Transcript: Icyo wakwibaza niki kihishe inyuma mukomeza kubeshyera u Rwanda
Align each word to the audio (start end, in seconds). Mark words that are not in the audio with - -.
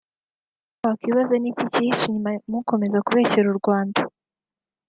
Icyo 0.77 0.85
wakwibaza 0.89 1.35
niki 1.37 1.65
kihishe 1.71 2.05
inyuma 2.07 2.31
mukomeza 2.51 3.03
kubeshyera 3.05 3.47
u 3.53 3.57
Rwanda 3.61 4.01